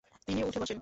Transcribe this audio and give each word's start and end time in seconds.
তিনি 0.27 0.39
উঠে 0.43 0.59
বসেন। 0.61 0.79